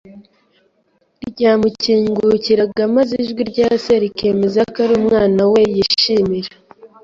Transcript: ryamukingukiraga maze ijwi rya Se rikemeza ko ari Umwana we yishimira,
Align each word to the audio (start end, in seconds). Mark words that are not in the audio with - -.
ryamukingukiraga 1.29 2.81
maze 2.95 3.13
ijwi 3.23 3.41
rya 3.51 3.69
Se 3.83 3.93
rikemeza 4.03 4.61
ko 4.71 4.77
ari 4.85 4.93
Umwana 5.01 5.41
we 5.51 5.61
yishimira, 5.75 6.49